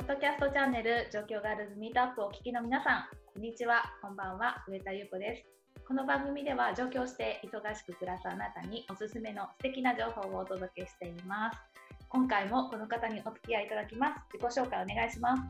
[0.00, 5.44] ポッドキャストチャンネル状況ガールズミートアップをお聞きの皆さん、こんにちは、こんばんは、上田優子です。
[5.86, 11.58] この番組では上京して忙しく暮らすあなたにおすすめの素敵な情報をお届けしています。
[12.08, 14.14] 今回もこの方にお付き合いいただきます。
[14.32, 15.42] 自己紹介お願いします。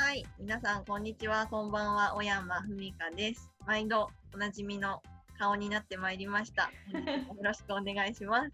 [0.00, 3.50] はい、皆さんこんにちは、こんばんは、小山文香です。
[3.66, 5.02] 毎度おなじみの
[5.38, 6.70] 顔になってまいりました。
[6.96, 8.46] よろしくお願いします。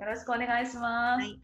[0.00, 1.22] よろしくお願いします。
[1.22, 1.40] はい、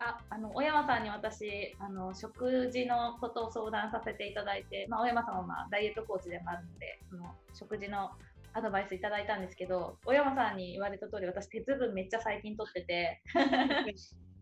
[0.00, 8.10] あ、あの小山さんに私あの食事のことを相談させていただいて、まあ、小山さんはまあダイエットコーチでもあるので、その食事の
[8.54, 13.22] アドバイスいただいたんですけど、小山さんに言われた通り、私鉄分めっちゃ最近取ってて。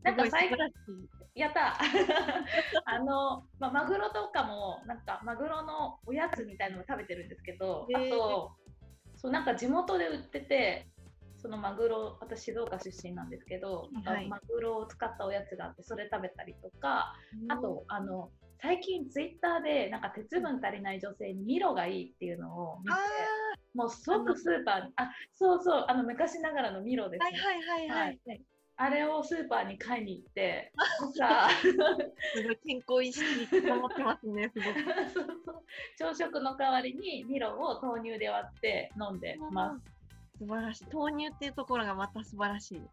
[0.02, 0.56] なんか最近
[1.34, 1.74] やった
[2.84, 8.52] あの、まあ、マグロとかもなんかマグロのおやつみたいなのを食べてるんですけど、あと
[9.16, 10.86] そうなんか地元で売ってて
[11.38, 17.14] そのマグロ私静岡出身なんですけど、はい、マグロを使ったおやつがあってそれ食べたりとか、
[17.48, 22.98] あとあの最近ツイッターでなんか鉄分足りない女性にミロがいいっていうのを見て
[23.74, 27.38] もうすごくスーパーにあそうそうあの昔ながらのミロですね。
[27.38, 28.20] はいはいはい、はい。
[28.26, 28.42] はい。
[28.78, 30.70] あれをスーパーに買いに行って、
[31.16, 33.24] さすごい健康意識
[33.56, 34.80] に保ってますね、すごく。
[35.14, 35.64] そうそう。
[35.98, 39.95] 朝食の代わりにミロを豆乳で割って飲んでます。
[40.38, 40.86] 素晴らしい。
[40.92, 42.78] 豆乳っていうところがまた素晴らしい。
[42.78, 42.86] やっ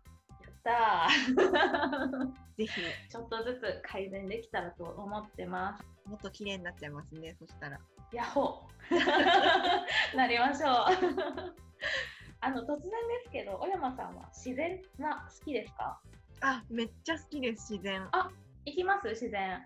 [0.64, 2.28] たー
[2.58, 2.68] ぜひ。
[3.10, 5.84] ちょっとずつ改善できたらと思ってます。
[6.10, 7.80] もっと綺麗になっちゃいますね、そしたら。
[8.12, 11.56] ヤッホー なりましょう。
[12.42, 16.00] あの突然ですけど、小山さんは自然は好きですか？
[16.42, 18.08] あ、めっちゃ好きです、自然。
[18.12, 18.30] あ、
[18.66, 19.08] 行きます？
[19.10, 19.64] 自然。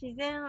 [0.00, 0.42] 自然、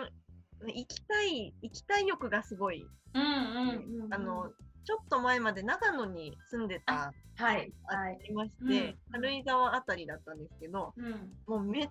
[0.66, 2.86] 行きたい、行きたい欲がすごい。
[3.14, 4.52] うんうん、うん、あの、
[4.88, 11.90] ちょっと前まで長野に住んでた、はい、ありまして、うん、軽井沢あたりだったんですけど、うん、もうめっ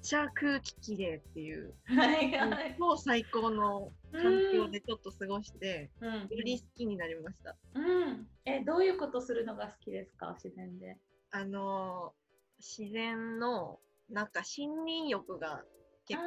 [0.00, 7.54] ちゃ空気きれいっていう、はいはい、もう最高の環境でちょっと過ごして、うん、より好きになりました。
[7.74, 10.96] うん、え、どういうことするのが好きですか、自然で。
[11.32, 12.14] あの
[12.58, 13.78] 自然の
[14.08, 15.62] なんか森林浴が
[16.06, 16.26] 結構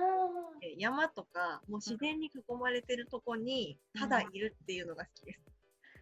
[0.78, 5.50] 山とかもう自然に囲まれてるとこにただいるっていうのが好きです。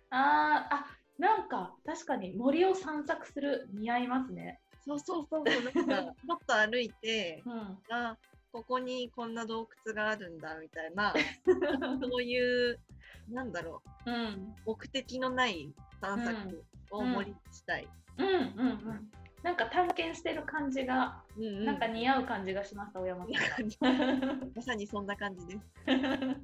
[0.09, 0.85] ああ、
[1.17, 4.59] なんか確かに森を散策する似合いますね。
[4.85, 8.17] そうそうそう、なんか もっと歩いて、うん、あ
[8.51, 11.13] ここにこんな洞窟があるんだみたいな、
[12.01, 12.79] そういう、
[13.29, 17.87] なんだろう、うん、目的のない散策を盛りしたい。
[18.17, 19.11] うん、うん、うんうん
[19.43, 24.51] なんか探検してる感じが、うんうん、なんか似合う感じがしました、小山さん。
[24.55, 25.59] まさにそんな感じです。
[25.85, 26.37] 今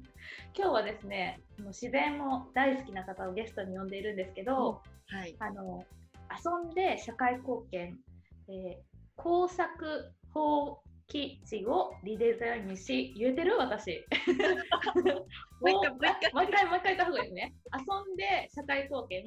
[0.54, 5.84] 日はですね、自然も大好きな方をゲストに呼んでいるんですけど、はい、あの
[6.30, 7.98] 遊んで社会貢献、
[8.48, 8.76] えー、
[9.16, 14.04] 工作法基地をリデザインし、言えてる私。
[15.60, 15.90] もう一回、
[16.32, 17.54] もう一回、もう一回、言った方がいいですね。
[17.72, 19.24] 遊んで社会貢献、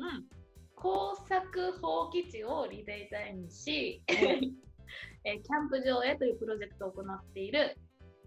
[0.79, 7.75] 工作法基地をリデザインし、 えー、キャンプ場へというプロジェクトを行っている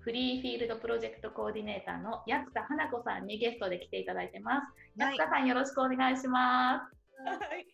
[0.01, 4.67] フリーフィールドプロジェクトコーディネーターの安田花子さんにゲストで来ていただいてます。
[4.97, 7.25] 安田さん、よろしくお願いします。
[7.25, 7.67] はい。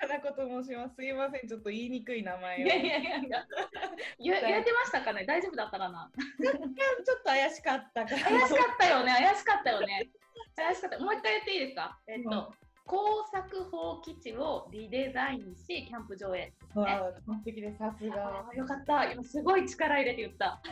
[0.00, 0.94] 花子と申します。
[0.96, 2.66] すいません、ちょっと言いにくい名前を。
[2.66, 3.46] いやいやいやいや。
[4.18, 5.24] 言えてましたかね？
[5.24, 6.10] 大丈夫だったかな？
[6.42, 10.10] ちょっと怪しかったか怪しかったよね、怪しかったよね。
[10.54, 10.98] 怪しかった。
[10.98, 11.98] もう一回言っていいですか？
[12.08, 16.54] えっと、うん工作法基地をリデザインし、キャンプ場へ、ね。
[17.26, 18.48] 完璧です、さすが。
[18.54, 20.62] よかった、今すごい力入れて言った。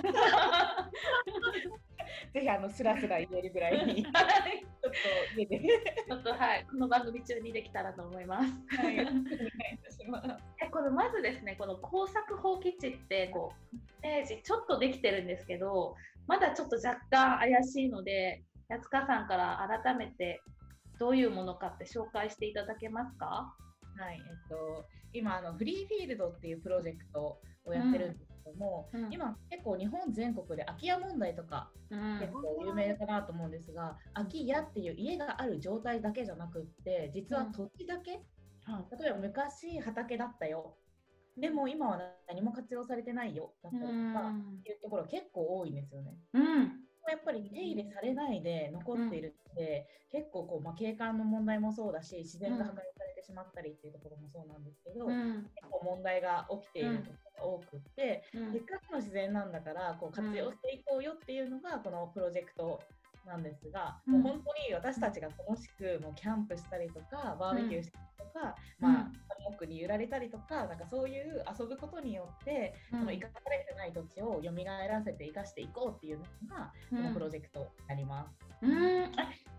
[2.33, 5.61] ぜひあのスラスラ言えるぐらいに、 ちょっと家で。
[6.07, 8.77] ちょっとはい、この番組中にできたらと思います。
[8.77, 9.25] はい、お願いい
[9.83, 10.45] たします。
[10.63, 15.97] え、このまずですね、この工作法基地ってこうページちょっとできてるんですけど、
[16.29, 20.41] まだちょっと若干怪しいので、安川さんから改めて
[21.05, 23.55] どういうものかって紹介していただけますか？
[23.99, 29.05] はい、えっと、今あのフリーフィールドっていうプロジェクトをやってるんですけども、うん。
[29.05, 38.19] うん、今結構日本全国で空き家問題とか、うん、結構有名かなと思うんですが、空き家っていう家がある状態だけじゃなくって実は土地だけ、例
[39.07, 40.79] えば昔畑だったよ。
[41.37, 41.99] でも今は
[42.29, 46.17] 何も活用されてないよだったりとかっていうところ結構多いんですよね。
[46.33, 46.81] うん
[47.11, 62.81] やっぱり手入れされないで残っているので、うん、結構こう、まあ、景観の問題もそうだし自然が破壊されてしまったりっていうところもそうなんですけど、うん、結構問題が起きているところが多くって、うん、せっかくの自然なんだからこう活用していこうよっていうのがこのプロジェクト
[63.27, 69.13] なんですが、もう本当に私たちが楽しくもうキャンプしたりとかバーベキューしたりとか、まあ、ハン
[69.45, 76.25] モック力に揺られたりとかなんかそういう遊ぶことによって、うん、その生かされてない土地を蘇らせて生かしていこうっていうの
[76.57, 78.31] が、このプロジェクトになります。
[78.63, 79.13] うん。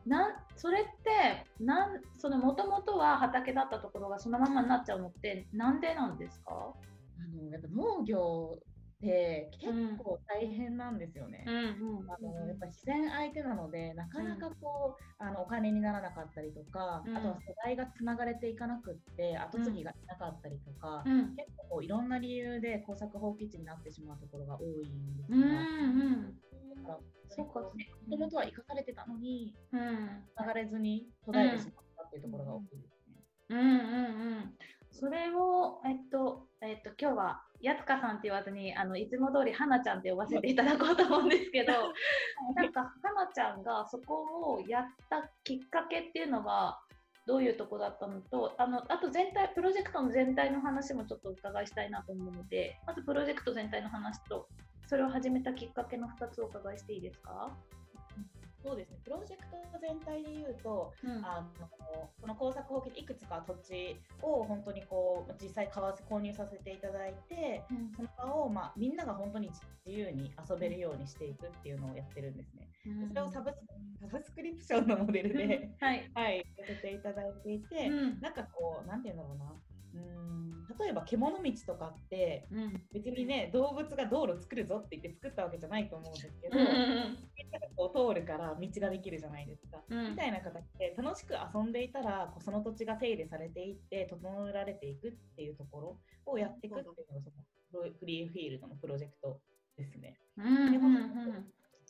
[0.05, 6.51] なそれってもともとは畑だったところがそのままになっちゃうのってなんでなんですか？
[6.51, 8.59] あのやっぱ農業
[8.95, 11.43] って結構大変なんですよね。
[11.47, 21.03] あのやっぱ自然相手なのでなかなかこう、あのお金にならなかったりとか、あとは世代がつながれていかなくって後継ぎがいなかったりとか、
[21.35, 25.37] 結構いろんな理由で耕作放棄地になってしまうところが多いんですが、
[26.75, 26.99] だから
[27.29, 27.71] そうかも
[28.09, 33.23] ともとは生かされてたのに、うん、流れずに途絶えてしまったっていうところが多いですね。
[33.49, 33.69] うんうんう
[34.39, 34.57] ん。
[34.91, 41.73] それを、えっと、えっと、今日は、やつかさんって言わずに、あの、いつも通り、はなちゃんって呼ばせていただこうと思うんですけど、
[42.55, 46.79] なんか、はなちゃんがそこをやったきっかけっていうのは、
[47.25, 54.47] どういうとこだったのと、あの、あと全体、プロジェクトの全体の話もちょっとお伺いしたいなと思うので、まずプロジェクト全体の話と、
[54.87, 57.49] それを始めたきっかけの2つお伺いしていいですか？
[58.65, 61.67] そうですね、プロジェクト全体でいうと、うん、あの
[62.19, 69.51] この工作法規でいくつか土地を本当にこう実際買わせ購入させていただいて、うん、その場を、まあ、みんなが本当に
[69.85, 72.67] 自由に遊べるようにしていくっていうのをやってるんですね。
[72.87, 73.51] うん、それをサブ
[74.01, 76.45] サブスクリプションのモデルで、はい、はい、
[76.81, 77.89] ていただいていて、
[78.19, 79.53] なんかこう、なんていうんだろうな。
[79.95, 80.25] うん
[80.79, 87.17] 例えば獣道とかって、うん、別にね動物が道路作るぞって言って作ったわけじゃないと思うんですけど、うん、
[87.75, 97.21] こう通るから道ができるじゃないですか、うん、みたいな形で楽しく遊んでいたらこうその土地が手入れされていって整えられていくっていうところをやっていくっていうのが
[97.71, 99.39] そのフリーフィールドのプロジェクト
[99.77, 100.17] ですね。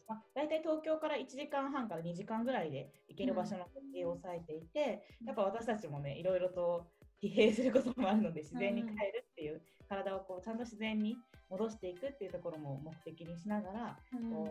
[0.08, 6.86] まあ、大体東京から1時間半から2時間ぐらいで行ける場所の設定を抑えていて、やっぱ私たちもねいろいろと
[7.22, 11.16] 疲弊することもあるので自然に変えるっていう、体をこうちゃんと自然に
[11.50, 13.98] 戻していくっていうところも目的にしながら、
[14.32, 14.50] こ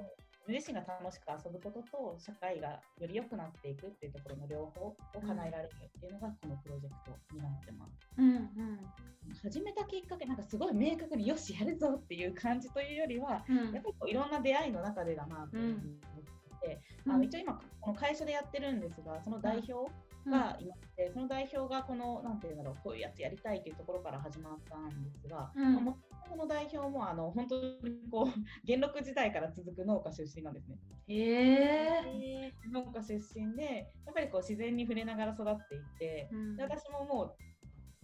[0.48, 4.96] う自身が楽しく遊ぶことと社会がより良くなっていくっていうところの両方を
[5.26, 7.92] 叶えられるっていうのがこのプロジェクトになってます。
[8.18, 8.80] うんうん、
[9.42, 15.74] 始めたきっかけなんかすごい明確によしやるぞっていう感じというよりは、うん、やっぱりこういろんな出会いの中でだなと思っ
[16.60, 19.90] てて、うん、あの一応今この会社でやってるんですがその代表
[20.30, 25.98] がいまして、うん、その代表がこのなんていうんだろうこういうやつやりたいというところから始まったんですが、うん、も
[26.28, 27.76] この代表もあの本当に
[28.10, 28.26] こう
[28.64, 30.76] 元禄時代から続く農家出身なんですね。
[31.08, 37.36] へ農家出身でやっぱりこう自然に触れながら育っていて、うん、で私ももう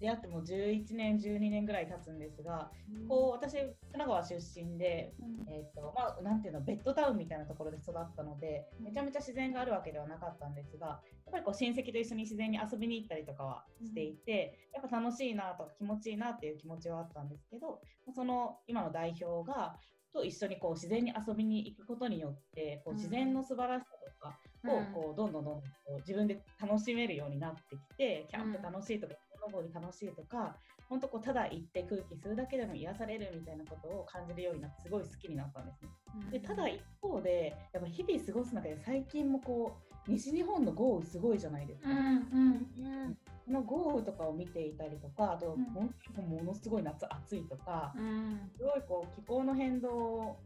[0.01, 17.81] 出会っても11年12年ぐらい経つんですが、うん、こう私神奈川出身で、うん、えーとまあ、なんていうのベッドタウンみたいなところで育ったのでめちゃめちゃ自然があるわけではなかったんですがやっぱりこう親戚と一緒に自然に遊びに行ったりとかはしていて、うん、やっぱ楽しいなとか気持ちいいなっていう気持ちはあったんですけど
[18.15, 19.77] その今の代表が
[20.13, 30.57] と一緒にこう自然に遊びに行くことによってこう自然の素晴らしさとかをこうどんどんどんどんこう自分で楽しめるようになってきてキャンプ楽しいとか登り楽しいとか
[30.89, 35.89] 本当こうただ行って空気吸うだけでも癒されるみたいなことを感じるようになってすごい好きになったんですね。
[36.33, 39.77] でただ一方でやっぱ日々過ごす中で最近もこ
[40.09, 41.91] う西日本の豪雨すごいじゃないですか。
[41.91, 43.17] うんうんうん
[43.47, 50.37] この豪雨とかを見ていたりとかあと、本当にものすごい夏暑いとか、うん、すごいこう気候の変動を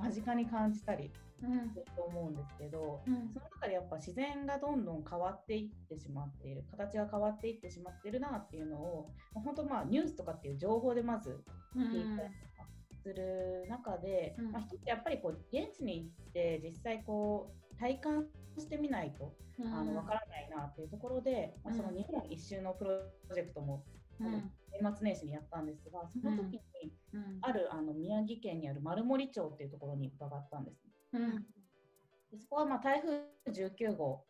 [0.00, 11.40] 間近に感じたりすると思うんですけど、うん、その中でやっぱ自然がどんどん変わっていってしまっている形が変わっていってしまってるなっていうのを本当まあニュースとかっていう情報でまず
[11.76, 12.68] 聞いたりとか
[13.02, 18.26] する中で、うん、まあ、一つやっぱりこう現地に行って実際こう体感
[18.58, 22.90] してみないと、うん、あの分からないなっていうところで、まあ、その日本一周のプロ
[23.34, 23.84] ジェクトも、
[24.20, 26.60] 年末年始にやったんですがその時に
[27.40, 30.76] あるあの宮城県にある丸森町っていうところに伺ったんです、
[31.12, 31.46] うん、
[32.38, 34.24] そこはまあ台風19号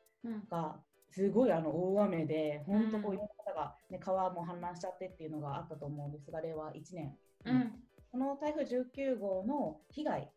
[0.51, 0.77] が
[1.11, 7.73] すごいあの大雨で、本当こういろんな方が、ね、川も氾濫しちゃってっていうのがあったと思うんですが、令和1年、うん、
[8.13, 10.31] この台風19号の被害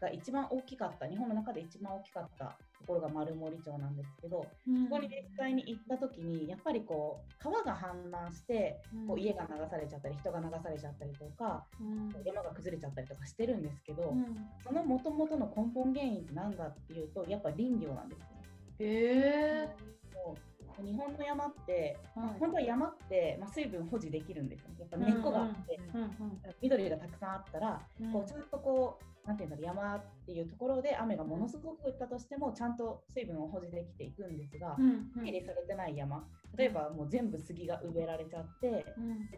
[0.00, 14.24] が一番大きかった、日本の中で一番大きかったところが丸森町なんですけど、うん、そこに実際に行った時にやっぱりこう川が氾濫してこう家が流されちゃったり人が流されちゃったりとか、うん、山が崩れちゃったりとかしてるんですけど、うん、
[14.66, 18.26] そのもともとの根本原因って何だっていうとやっぱ林業なんですよ、
[18.80, 19.68] へ
[20.82, 24.70] 日本の山って、はい、本当は山って、まあ、水分保持できるんですよ。
[24.78, 25.78] やっぱ根っこがあって、
[26.62, 27.80] 緑がたくさんあったら、
[28.12, 34.76] こうちゃんとこうなんていうんだろう山っていうところで雨がものすごく降ったとしてもちゃんと水分を保持できていくんですが、
[35.14, 36.26] 手入れされてない山。
[36.56, 38.84] 例えばもう全部杉が植えられちゃって、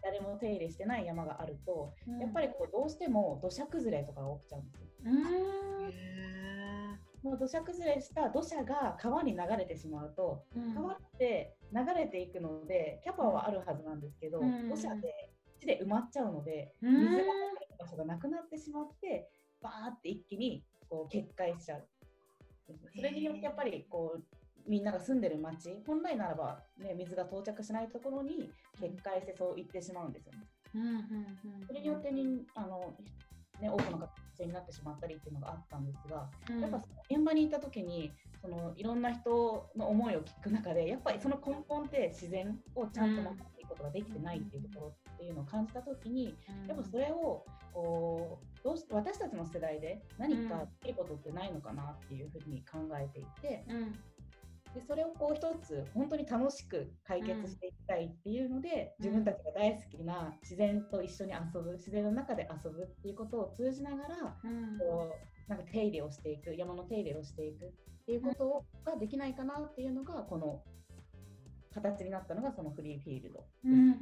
[0.03, 4.87] 誰も手入れしてない山があると、やっぱりこうどうしても土砂崩れとかが起きちゃうんですよ。
[7.23, 17.27] もう土砂崩れした土砂が川に流れてしまうと、川って流れていくのでキャパはあるはずなんですけど、土砂で地で埋まっちゃうので水が流れる
[17.79, 19.29] 場所がなくなってしまって
[19.63, 21.87] バーって一気にこう決壊しちゃう。
[22.95, 24.23] それによってやっぱりこう
[24.67, 28.51] みんなが住んでる町本来ならば、ね、水が到着しないところに
[28.81, 30.47] 決壊してそう言ってしまうんですよね。
[31.67, 32.95] それによってにあの、
[33.61, 34.09] ね、多くの方
[34.45, 38.13] になってしまったりっていうのがあったんですが、うん、やっぱ現場にいた時に
[38.43, 46.35] そのいろんな人の思いを聞く中でやっぱりその根本って自然をちゃんと守っていくことができてないっていうところっていうのを感じた時に、
[46.67, 53.65] やっぱそれをこうどうして私たちの世代で何かいいことってないのかなっていうふうに考えていて、
[54.75, 65.13] でそれをこう一つ本当に楽しく解決していきたいっていうので、うん、自分たちが大好きな自然と一緒に遊ぶ自然の中で遊ぶっていうことを通じながら、うん、こ
[65.49, 67.69] うなんか手入れをしていく山の手入れをしていくっ
[68.05, 70.63] ていうことができないかなっていうのがこの
[71.75, 73.45] 形になったのがそのフリーフィールド。
[73.65, 73.97] うんうんうん、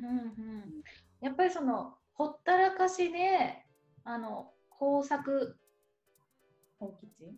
[1.21, 3.65] やっぱりそのほったらかしで
[4.05, 5.57] あの工作
[6.79, 7.31] 放棄地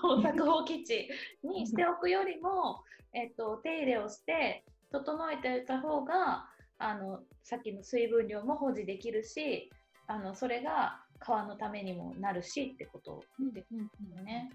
[0.00, 1.08] 工作放棄地
[1.42, 2.82] にしておくよりも、
[3.12, 6.46] えっと、手入れをして整えておいた方が
[6.78, 9.70] あのさっきの水分量も保持できるし
[10.06, 13.22] あのそれが川のためにもなるしってこと
[13.54, 14.50] ですよね。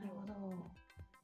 [0.00, 0.36] なる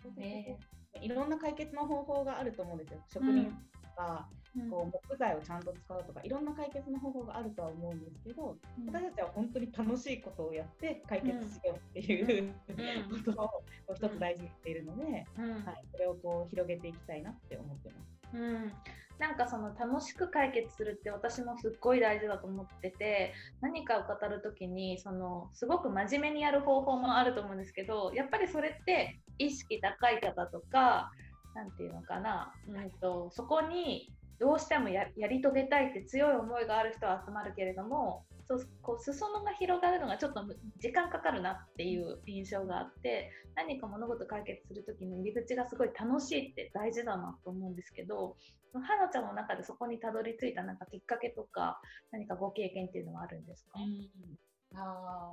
[0.02, 0.56] ほど、え。
[1.00, 3.02] ー、いろんな解決の方法があると思うんですよ。
[3.08, 3.46] 職人
[3.82, 4.28] とか、
[4.70, 17.96] こう木材をちゃんと使うとかいろんな解決の方法があるとは思うんですけど、うん、私たちは本当に楽しいことをやって解決しようっていう、うん、ことを一つ大事にしているので、うん、はい、それをこう広げていきたいなって思ってま
[18.32, 18.36] す。
[18.36, 18.72] うん
[19.18, 31.10] なんかその楽しく解決するって私もすっごい大事だと思ってて何かを語る時にそのすごく真面目にやる方法もあると思うんですけどやっぱりそれって意識高い方とか
[31.54, 40.44] 何て言うのかな、うんとそこにどうしてもやり遂げたいって強い思いがある人は集まるけれどもそうこう裾野が広がるのがちょっと
[40.78, 48.36] 時間かかるなっていう印象があって何か物事解決する時の入り口がすごい楽しいって大事だなと思うんですけど
[48.72, 51.80] 花ちゃんの中でそこにたどり着いたなんかきっかけとか
[52.12, 55.32] 何かご経験っていうのはあるんですか、うん、あ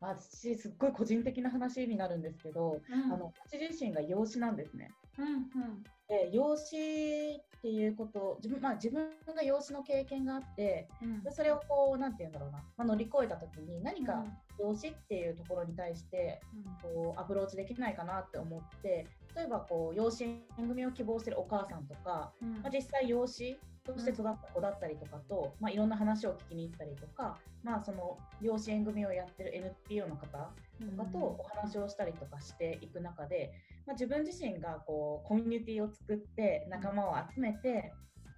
[0.00, 4.90] 私すっごい個人的な話になるんですけど、うん、あの私自身が養子なんですね。
[5.18, 14.24] うんうん、で養子っていうこと自分,、まあ、自分が養子の経験があって、うん、でそれをこうなんて言うんだろうな、まあ、乗り越えた時に何か
[14.58, 16.40] 養子っていうところに対して
[16.82, 29.54] こうアプローチできないかなって思って例えばこう養子縁組を希望してるお母さんとか、うん、まあ、実際養子として育った子だったりとかと、まあ、いろんな話を聞きに行ったりとか、まあ、その養子縁組をやってる
[29.88, 33.52] NPO の方とかとお話をしたりとかしていく中で、
[33.86, 37.92] まあ、自分自身がこうコミュニティを作って仲間を集めて、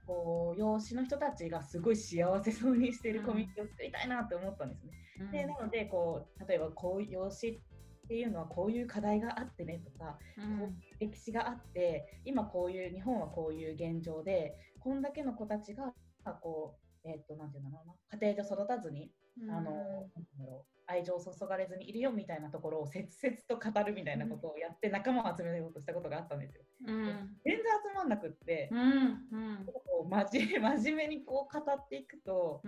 [0.06, 4.92] こう養子の人たちがすごい幸せそうにしているコミュニティを作りたいなって思ったんですね。
[5.32, 14.54] でなのでこう例えばこう養子っていうのはこういう課題があってねとか、うん、こう歴史があって今こういう日本はこういう現状で
[14.86, 15.92] こんだけの子たちが
[16.40, 19.10] こうえっ、ー、となんていうんだろうな家庭で育たずに、
[19.42, 19.72] うん、あの
[20.86, 26.62] 愛情を注がれずにいるよみたいなところを切々と語るみたいなことをやって仲間を集めようとしたことがあったんですよ。
[26.86, 27.04] うん、
[27.44, 28.80] 全然集まんなくって、うん。
[28.80, 29.66] うん、
[30.08, 32.62] 真面目にこう語っていくと、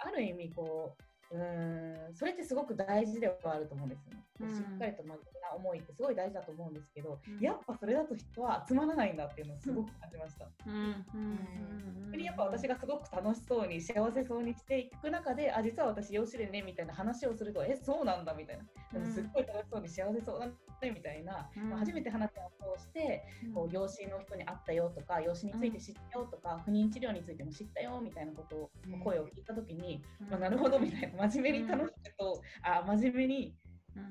[0.00, 4.24] ある意味こううんそれってすごく大事ではあると思うんですよね。
[4.40, 10.46] うん、しっかりと真面目な思いってすごい大事だと思うんですけど、うん、やっぱそれだと人は集まらないんだっていうのをすごく感じました。
[10.66, 18.64] うん、やっぱ私がすごく楽しそうに幸せそうにしていく中であ実は私養子でねみたいな話をするとえそうなんだみたいな。
[18.92, 20.52] でもすっごい楽しそうに幸せそうだね
[20.94, 28.70] みたいな、まあ、初めて話を通して、こう養子の人に会ったよとか養子について知ったよとか、不妊治療についても知ったよみたいなことを、
[29.02, 33.54] 声を聞いた時に、まあ、なるほどみたいな真面目に楽しくと、あ真面目に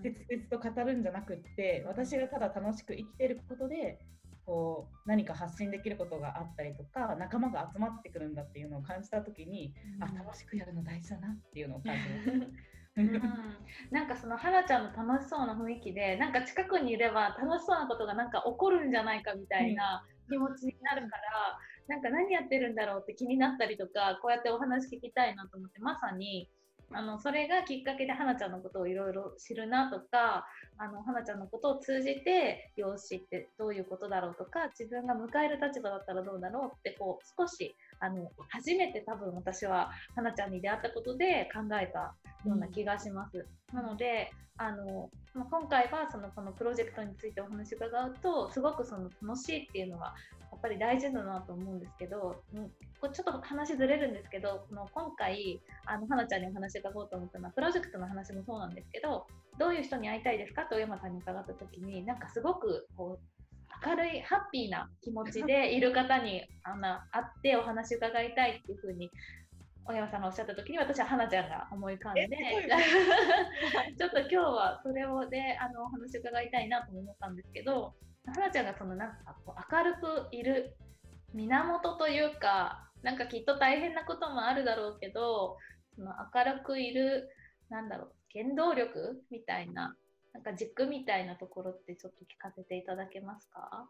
[0.04, 4.00] 切々と語るんじゃなくって私がただ楽しく生きてることで
[4.46, 12.48] こう何か発信できることがあったりとか仲間が集まってくるんだっていうのを感じた時に、うん、あ楽しくやるの大事だなっていうのを感じました。
[12.98, 13.12] うん、
[13.92, 26.50] なんかその花ちゃんの楽しそうな雰囲気でなんか近くにいれば楽しそうなことがなんか起こるんじゃないかみたいな気持ちになるから、うん、なんか何やってるんだろうって気になったりとかこうやってお話聞きたいなと思ってまさに
[26.94, 30.46] あのそれがきっかけで花ちゃんのことをいろいろ知るなとか
[30.78, 43.46] あの花ちゃんのことを通じて養子ってどういうことだろうとか自分が迎える立場だったらどうだろうってこう少しあの初めて多分私は花ちゃんに出会ったことで考えたような気がします。
[43.74, 50.16] うん、なのであの今回はそのこのプロジェクトについてお話伺うとすごくその楽しいっていうのは
[50.52, 59.28] やっぱり大事だなと思うんですけど、うん、これちょっと話ずれるんですけどこの今回あの花ちゃんにお話伺おうと思ったのはプロジェクトの話もそうなんですけど
[59.60, 60.64] どういう人に会いたいですか？
[60.64, 63.37] と小山さんに伺った時になんかすごくこう
[63.88, 69.10] 明るいハッピーな気持ちで いる方にあの会ってお話伺いたいっていうふうに
[69.86, 72.28] 小山さんがおっしゃった時に私は花ちゃんが思い浮かんで
[73.98, 80.76] ちょっと今日はそれをであのお話伺いたいなと思ったんですけど花ちゃんがそのなんかこう明るくいる
[81.34, 85.58] 源というかなんかきっと大変なこともあるだろうけど
[85.96, 87.30] その明るくいる
[87.70, 89.96] なんだろう原動力みたいな
[90.38, 93.90] なんか軸みたいなところってちょっと聞かせていただけますか？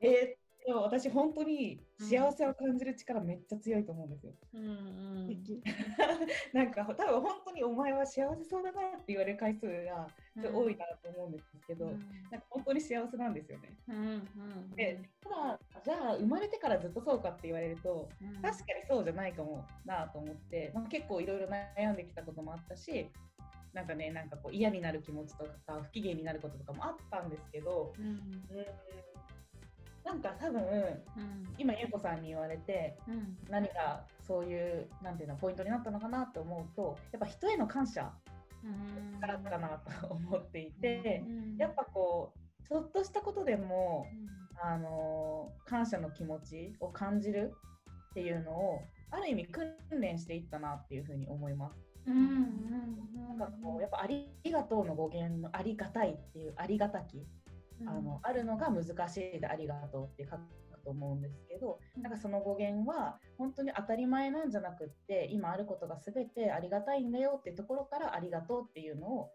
[0.00, 4.32] えー、でも私本当に幸せを感じる力めっちゃ強いと思うんですよ。
[4.54, 5.62] うんうん、
[6.54, 13.76] なんか多分本当にお前は幸せそうだなって言われる回数が多いなと思うんですけど、うん、なんか本当に幸せなんですよね。
[13.88, 23.10] うんうん、でただじゃあ生まれてからずっとそうかって言われると、うん、確かにそうじゃないかもなと思って、まあ、結構いろいろ悩んできたこともあったし
[23.74, 28.14] なんかねなんかこう嫌になる気持ちとか不機嫌になることとかもあったんですけど、うん、うん。
[30.04, 38.12] なんか多分、うん、今優子さんに言われて、うん、何がそういうなんていうのポイントになったのかなと思うとやっぱ人への感謝
[39.20, 44.06] からかなと思っていて、うん、やっぱこうちょっとしたことでも、
[44.62, 47.52] あの感謝の気持ちを感じる
[48.10, 51.83] っていうのをある意味訓練していったなっていうふうに思います。
[52.06, 57.26] なんかこうやっぱありがとうの語源のありがたいっていうありがたき、
[57.80, 60.40] うん、あのあるのが難しいでありがとうって書く
[60.84, 69.30] と思うんですけど、なんかその語源は本当に当たり前なんじゃなくって今あることが全てありがたいんだよっていうところからありがとうっていうのを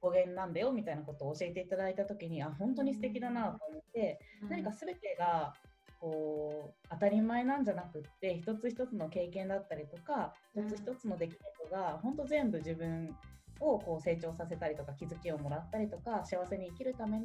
[0.00, 5.54] 語源なんだよみたいなことを教えていただいた時にあ本当に素敵だなと思って、うん、何か全てが
[6.00, 6.71] こう当
[7.02, 13.12] たり前なんじゃなくって一つ一つの経験だったりとか一つ一つの出来事が本当全部自分
[13.58, 17.24] をこう成長させたりとか気づきをもらったりとか幸せに生きるための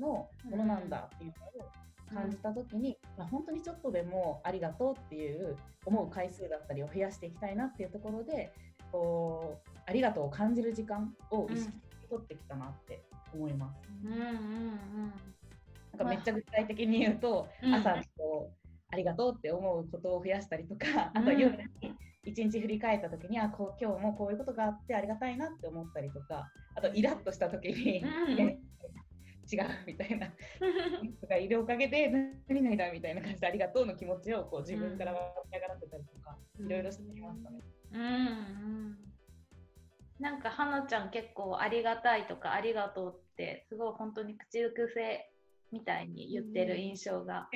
[0.50, 1.70] ものなんだっていうのを
[2.12, 8.52] 感じた時に、まあ、本当にちょっとでもありがとうっていう思う回数だったりを増やしていきたいなっていうところで
[8.92, 13.78] こうありがとうを感じる時間を意識的にとってきたなって思います。
[14.04, 15.13] うんうんうん。
[15.92, 18.67] なんかめっちゃ具体的に言うと、朝こうあ
[18.98, 21.94] りがとうって思うことを増やしたりとか、あと夜に
[22.26, 28.04] 一日振り返った時に、あこう今日もこういうことがあってありがたいなって思ったりとかあとイラッとした時に、
[29.50, 30.28] 違うみたいな
[31.20, 32.10] 人がいるおかげで
[32.50, 37.60] 何々だみたいな感じでありがとうの気持ちをこう自分から湧き上がらせたりとか、いろいろしてきましたね。
[37.94, 38.98] うん、うん。
[40.20, 45.30] なんか花ちゃん結構ありがたいとかありがとうってすごい本当に口癖
[45.72, 47.50] みたいに言ってる印象が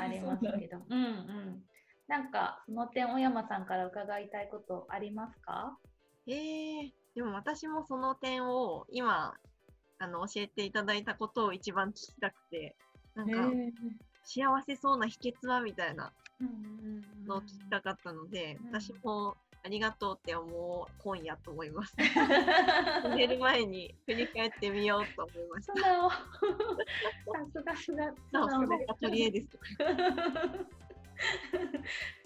[0.00, 1.64] ありますけど、 うん、うんうん。
[2.08, 5.78] なんかその点小山さんから伺いたいことありますか？
[6.26, 9.34] えー、でも私もその点を今
[9.98, 12.76] あの教えていただいたことを一番聞きたくて
[13.14, 13.50] なんか、
[14.24, 15.60] 幸せそうな秘訣は？
[15.60, 16.12] みたいな
[17.26, 21.94] のを聞きたかったので、私もありがとうって思う今夜と思います。
[23.16, 25.74] 寝る前に振り返ってみようと思いました。
[25.74, 25.80] さ
[27.52, 28.12] すがすが。
[28.50, 29.48] それが取り柄です。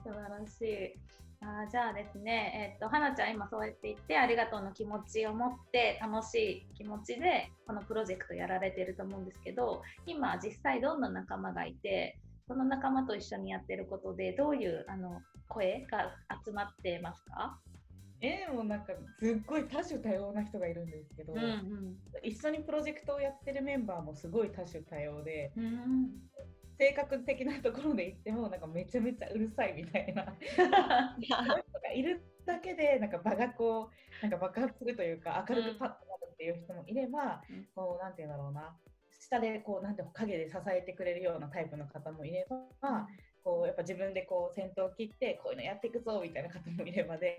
[0.02, 0.94] 素晴らしい。
[1.40, 6.66] あじゃあですね、えー、っと花ちゃん今そうやって言ってありがとうの気持ちを持って楽しい。
[6.74, 11.74] 気持ちでこのプロジェクトやられてると思うんですけど今実際どんな仲間がい。
[11.74, 12.18] て
[12.48, 14.66] その仲間と一緒にやってることでどうい。
[14.66, 17.60] うあの声が集まってますか？
[18.20, 26.10] えー、もうなんかすっごい多種多様な人がいるんですけど、うんうん、一緒にプロジェクトをやってるメンバーもすごい多種多様で、うん、
[26.78, 33.90] 性格的なところで言ってもなんかめちゃめちゃうるさいみたいな人がいるだけでなんか場がこ
[34.22, 38.74] うなんか爆発するというか明るくパッとなるっていう人もいれば、うん、こうなんて言うんだろうな。
[39.18, 43.08] 下でこうなんて影で支えてくれるようなタイプの方もいれば、
[43.46, 47.38] こうやっぱ自分でこう先頭を切ってこういうのやっていくぞみたいな方もいればで、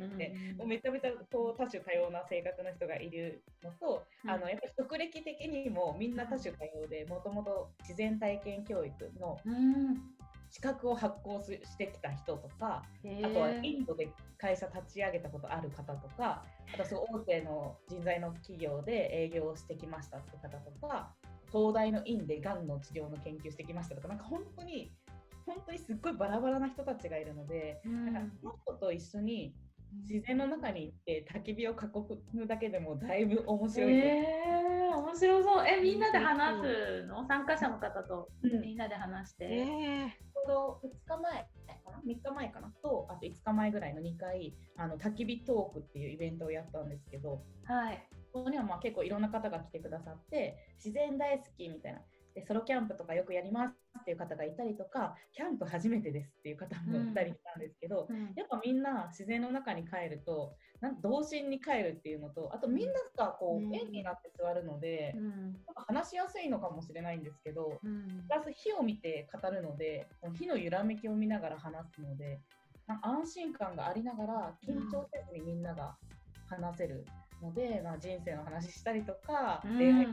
[0.58, 9.38] もうめちゃめちゃこう多種多様な性格の人がいるのと、うん、あのやっぱり職歴的にもみんな多種多様でもともと自然体験教育の
[10.50, 12.84] 資格を発行してきた人とか
[13.24, 21.12] あとはインドで会社立ち上げたことある方とかあとすごい大手の人材の企業で営業してきましたって方とか
[21.52, 24.92] 東大の院でがんの治療の研究してきましたとかなんか本当に
[25.88, 29.56] すっごいバラバラな人たちがいるので、うん、なんかその人と一緒に
[30.04, 31.76] 自然の中に行って焚き火を囲
[32.34, 33.94] むだけでもだいぶ面白い。
[33.94, 35.66] えー、面白そう。
[35.66, 37.26] え、みんなで話すの？
[37.26, 38.28] 参加者の方と
[38.62, 39.46] みんなで話して。
[39.46, 41.34] うん、えー、ちょうど2日前
[41.86, 42.74] かな ?3 日前かな？
[42.84, 48.06] と、あと5日前ぐらいの2回、あの焚き火トークっていうイベントをやったんですけど、はい。
[48.34, 52.02] ここにはまあ結構いろんな方が来てくださって、自然大好きみたいな。
[52.38, 65.56] でソロキャンプとかよくやりますっていう方がいたりとかキャンプ初めてですっていう方もいたりしたんですけど、うん、やっぱみんな自然の中に帰るとなん童心に帰るっていうのとあとみんながこう、うん、円になって座るので、うん、
[65.88, 72.40] 話しやすいのかもしれないんですけど、プラス火を見て語るので火の揺らめきを見ながら話すので
[73.02, 75.96] 安心感がありながら緊張せずにみんなが
[76.48, 77.04] 話せる。
[77.42, 80.08] ので、まあ、人生の話したりとか、うん、恋愛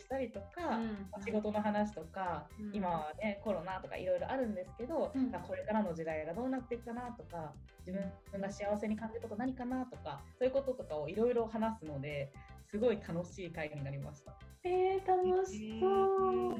[0.00, 0.78] したりとか、
[1.16, 5.12] うん、仕事の話とか、うん、今はねコロナとかいろいろあるんですけど、
[5.46, 7.52] これからの時代がどうなっていくかなとか
[7.86, 7.96] 自
[8.32, 12.32] 分が幸せに感じること何かなとかそういうこととかをいろいろ話すので
[12.70, 14.32] すごい楽しい会になりました。
[14.62, 16.54] えー、楽しそう。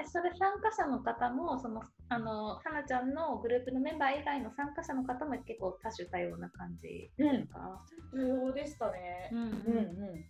[0.00, 9.28] えそれ参加者の方もそのあのはなちゃんのグループのメンバー以外の参加者の方も結構多種多様な感じですか、うん、多様でしたね。
[9.30, 10.24] うんうん、うん、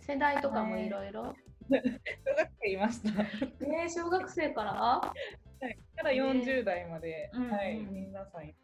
[0.00, 1.34] 世代とかもいろいろ？
[1.70, 3.22] 小学生いました。
[3.22, 4.72] えー、小学生から？
[4.72, 5.14] は
[5.62, 8.54] い、から40代まで、えー、はい、皆さんい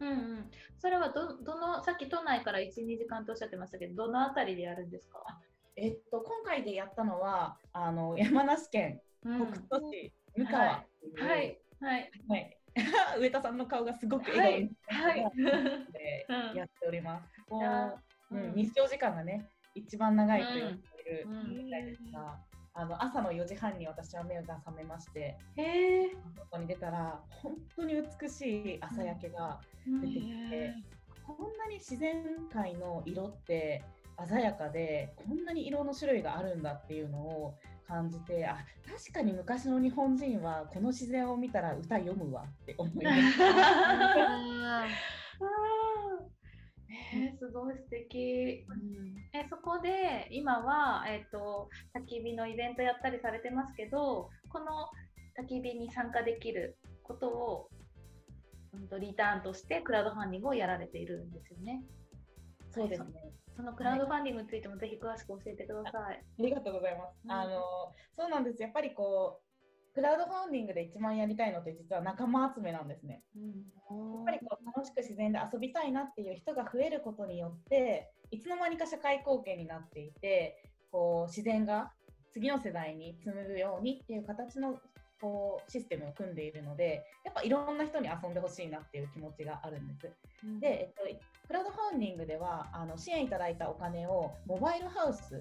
[0.00, 5.20] うんうん、それはどどのさっき都内から1、2時間とおっしゃってましたけど、どのあたりでやるんですか？
[5.76, 10.84] えっと、今回でやったのはあの山梨県北杜市、うん、向川は
[11.38, 12.58] い、はい、はい、
[13.18, 17.28] 上田さんの顔がすごく笑顔に、はい、やっております。
[18.32, 20.76] うん、日照時間がね一番長いと言われ
[21.12, 21.26] る
[21.64, 22.38] みたいですが、
[22.74, 26.10] あの朝の4時半に私は目が覚めまして、へ
[26.50, 30.20] 外に出たら本当に美しい朝焼けが出てき
[30.50, 30.74] て、
[31.26, 33.84] こんなに自然界の色って
[34.26, 37.54] 鮮やかでこんなに色の種類があるんだっていうのを
[37.86, 43.44] 感じてあ確かに昔の日本人はこの自然を見たら歌読むわって思いました。
[47.14, 54.66] えー、すごい素敵、うん、えそこで今は、えーと、焚き火のイベントやったりされてますけどこの
[55.40, 57.68] 焚き火に参加できることを、
[58.74, 61.82] うん、とリターンとしてクラウドファンディングをやられているんですよね。
[62.70, 63.32] そうですね。
[63.56, 66.24] そのクラウドファンディングについてもぜひ詳しく教えてください。
[66.38, 67.20] ありがとうございます。
[67.24, 67.60] うん、あの
[68.16, 68.62] そうなんです。
[68.62, 69.51] やっぱりこう
[69.94, 73.22] クラウドファンディングで一番やりたいのって実は仲間集めなんですね。
[73.36, 81.92] うん、やっぱりこう楽しく自然で遊びたいなっていう人が増えることによっていつの間にか社会貢献になっていてこう自然が
[82.32, 84.78] 次の世代に紡ぐようにっていう形の
[85.20, 90.10] こうシステムを組んでいるのでやっぱいろんな人に遊んでほしいなっていう気持ちがあるんです。
[90.44, 91.02] うん、で、えっと、
[91.46, 95.40] クラウドファンディングではあの支援いただいたお金をモバイルハウス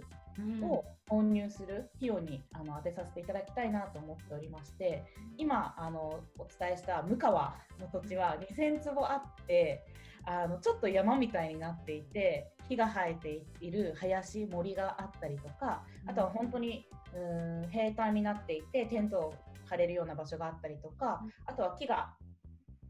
[0.64, 5.04] を購入する費用にあの当てさせていただきたいなと思っておりまして
[5.38, 9.84] 今あのお伝えした向川の土地は2000坪あって
[10.26, 19.34] あのちょっと山みたいになっていて木が生えている林森があったりとかあとは本当にうん平坦になっていてテントを
[19.70, 22.14] 張れるような場所があったりとかあとは木が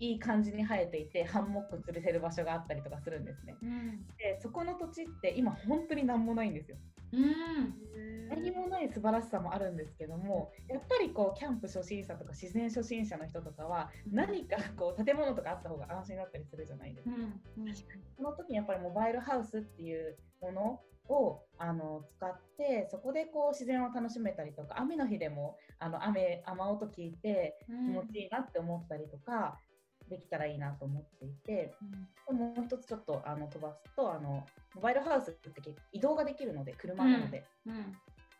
[0.02, 3.56] いい感じに生えていてハンモック吊るせる場所があったりとかするんですね。
[3.62, 6.78] うん、でそこの土地って今本当に何もないんですよ。
[7.14, 17.16] うん、何もない素晴らしさもあるんですけどもやっぱりこうキャンプ初心者とか自然初心者の人とかは何かこう建物とかあった方が安心だったりするじゃないですか。
[17.58, 17.74] うん、
[18.16, 29.60] その時にやっぱりモバイルハウスっていうものをあの使ってそこでこう自然を楽しめたりとか雨の日でもあの雨雨音聞いて気持ちいいなって思ったりとか、
[30.12, 31.74] できたらいいなと思っていて、
[32.30, 34.46] うん、もう一つちょっとあの飛ばすとあの
[34.76, 35.50] モバイルハウスって
[35.94, 37.74] 移動ができるので車なので、うん。
[37.74, 37.86] うん、や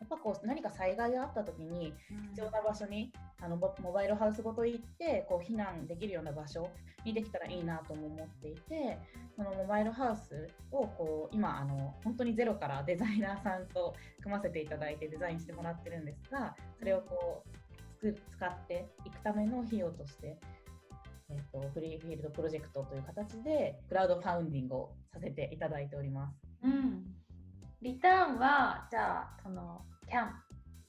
[0.04, 1.94] っぱこう何か災害があった時に
[2.30, 6.68] 必要な場所に、あのモバイルハウスごと行ってこう避難できるような場所
[7.04, 8.98] にできたらいいなとも思っていて
[9.34, 17.42] そのモバイルハウスをこう今あの本当にゼロからデザイナーさんと組ませていただいてデザインしてもらってるんですがそれをこ
[18.02, 20.36] う使っていくための費用として
[21.32, 26.36] えーと、フリーフィールドプロジェクトという形でクラウドファウンディングをさせていただいております。
[26.64, 27.04] うん、
[27.80, 30.28] リターンはじゃあそのキャン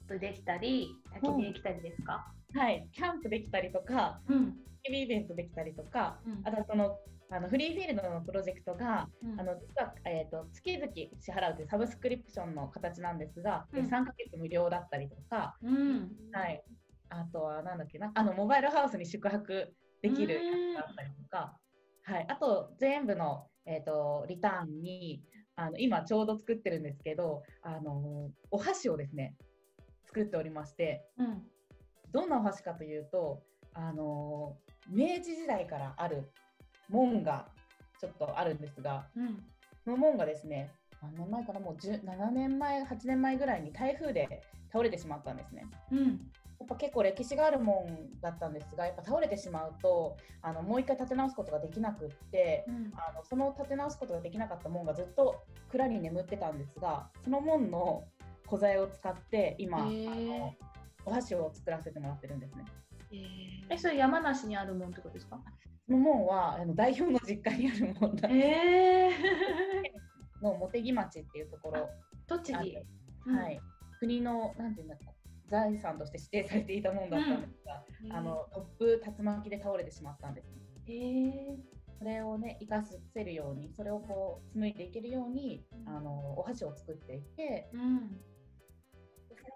[0.07, 0.89] プできたり
[1.21, 4.51] 焚き火できたりですか、はい、キャンプできたりとか、うん、焚
[4.83, 6.97] き火イベントできたりとか、うん、あとその
[7.31, 16.61] あのフリーフィールドのプロジェクトが、うん、あの実は、えーと、月々支払うというサブスクリプションの形なんですが、うん、3ヶ月無料だったりとか、うん、はい、
[17.09, 19.73] あとはなんだっけなあのモバイルハウスに宿泊
[20.03, 21.57] できるやつがあったりとか、
[22.03, 25.23] はい、あと全部の、えーと、リターンに
[25.55, 29.35] あの今ちょうど作ってるんですけどあのお箸をですね
[30.07, 31.03] 作っておりまして、
[32.11, 33.41] どんなお箸かというと
[33.73, 34.57] あの
[34.91, 36.29] 明治時代からある
[36.89, 37.47] 門が
[37.99, 39.43] ちょっとあるんですが、うん、
[39.83, 40.69] その門がですね
[41.01, 44.41] 何年前からもう7年前8年前ぐらいに台風で
[44.73, 45.65] 倒れてしまったんですね。
[45.91, 58.03] うん、やっぱ結構歴史があるもんだったんですがやっぱ倒れてしまうとあのもう一回建て直すことができなくって、うん、あのその建て直すことができなかった門がずっと蔵に眠ってたんですがその門の
[58.45, 60.53] 古材を使って今、あの
[61.05, 62.65] お箸を作らせてもらってるんですね。
[63.69, 65.39] えそれ山梨にあるもんってことですか？
[65.87, 71.89] の門はあの代表の実家にある門だえー、 の茂木町っていうところ
[72.27, 72.77] 栃木、
[73.29, 73.59] はい、
[74.03, 74.99] 国のなんていうんだろ
[75.47, 80.51] う財産として指定されていたものだったんですが、うん、あの突風竜巻で倒れてしまったんです、ね。
[80.87, 81.57] え
[81.97, 88.19] それをね生かせるようにそれをこう紡いでいけるように、うん、あのお箸を作っていて、うん、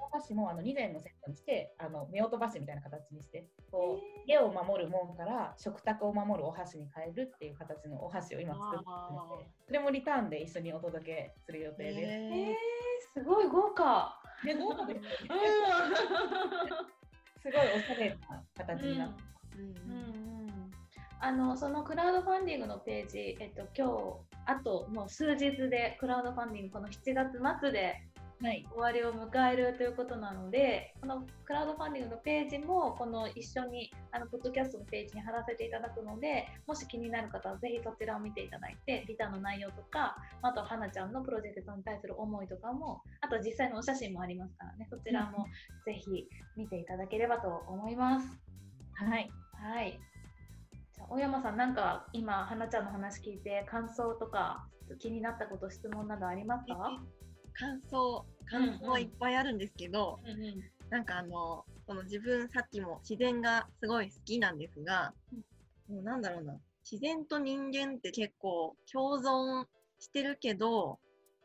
[0.02, 12.00] お箸もあの2膳のセットにしてあの夫婦箸みたいな形にしてこう家を守る門から食卓を守るお箸に変えるっていう形のお箸を今作ってのでそれもリターンで一緒にお届けする予定です。
[12.00, 14.22] えー、すごい豪華。
[14.46, 15.08] ね、豪華です、ね。
[17.42, 19.60] すごいおしゃれな形になってます。
[19.60, 20.28] うんうんうん
[21.20, 28.07] あのそのクラウドファンディングのページ、えっと、今日あともう数日でクラウドファンディングこの7月末で
[28.40, 45.48] はい、終わりを迎えるということなのでこのクラウドファンディングのページもこの一緒にあのポッドキャストのページに貼らせていただくのでもし気になる方はぜひそちらを見ていただいてリターンの内容とかあとはなちゃんのプロジェクトに対する思いとかもあと実際のお写真もありますからねそちらも
[45.86, 48.28] ぜひ見ていただければと思います。
[48.94, 50.00] はい、はい。
[50.94, 54.68] じゃ大山さん、なんか今、はなちゃんの話聞いて、感想とか
[55.00, 57.00] 気になったこと、質問などありますか？
[57.60, 65.14] 感想感想いっぱいあるんですけど、うんうん、なんかあのこの自分さっきも自然がすごい好きなんですが、
[65.90, 66.54] うん、もうなんだろうな。
[66.90, 69.66] 自然と人間って結構共存
[70.00, 71.00] してるけど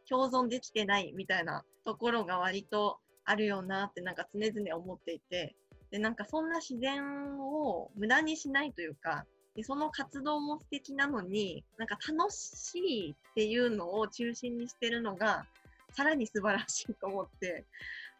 [0.09, 5.57] 共存できてないみたいなところが割とあるよなってなんか常々思っていて
[5.91, 9.25] でなんかそんな自然を無駄にしないというか
[9.57, 15.45] でその活動も素敵なのになんか楽しいっていうのを中心にしてるのが
[15.93, 17.65] さらに素晴らしいと思って、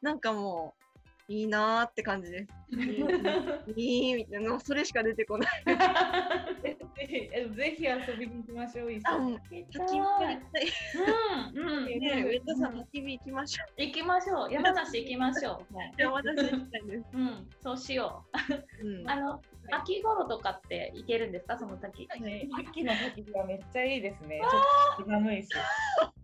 [0.01, 0.75] なんかも
[1.29, 2.49] う、いいなーって感じです。
[3.77, 5.65] いいみたいな、それしか出てこない。
[7.55, 8.93] ぜひ遊びに行きましょう。
[8.93, 9.19] 行きたい。
[11.55, 11.87] うん、うん。
[11.87, 13.83] ね、上田さん、焚き火行きましょう。
[13.83, 14.53] 行きましょう。
[14.53, 15.75] 山梨行きましょう。
[15.99, 17.05] 山梨行きたいです。
[17.13, 19.09] うん、そうしよう。
[19.09, 19.43] あの、
[19.75, 22.07] 秋頃とかって行けるんですか、その滝。
[22.11, 24.41] 秋の滝はめっちゃいいですね。
[24.41, 25.49] ちょっと寒いし。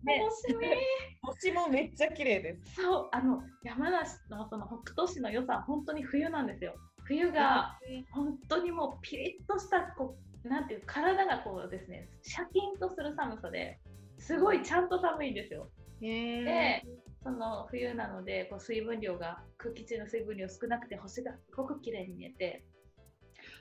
[0.05, 0.67] 楽しみ。
[1.23, 2.75] 星もめっちゃ綺麗です。
[2.75, 6.75] そう、あの山梨のその北斗市の良さ、本当に冬なんですよ。
[7.05, 7.79] 冬が
[8.11, 13.79] 本当にもうピリッとしたこうなんていう体がこうですね、シャキンとする寒さで
[14.19, 15.71] すごいちゃんと寒いんですよ。
[15.99, 16.83] で、
[17.23, 22.63] その冬なのでこう水分量が空気中の水分量少なくて星がすごく綺麗に見えて、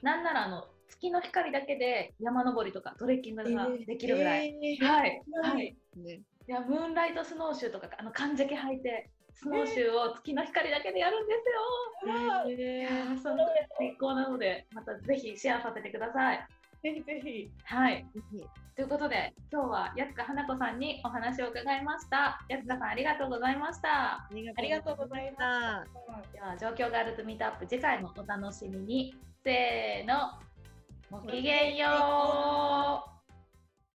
[0.02, 12.48] なんならあの月の光だけで山登りとかトレッキングができるぐらい、えー、はい、はい、ね、いやムーンライトスノーシューとかあのかんじゃけ履いてスノーシューを月の光だけでやるんですよ。
[12.48, 12.90] えー、いや
[13.22, 16.46] その最高なのでまたぜひシェアさせてください。
[16.82, 17.50] ぜひぜひ。
[17.64, 18.06] はい。
[18.76, 22.40] ということで、今日は安塚花子さんにお話を伺いました。
[22.48, 23.88] 安塚さん、ありがとうございました。
[24.18, 25.92] ありがとうございまし
[26.32, 26.32] た。
[26.32, 29.14] では、状況ガールズミートアップ、次回もお楽しみに。
[29.42, 30.38] せーの。
[31.10, 31.88] ごきげんよ
[33.14, 33.17] う。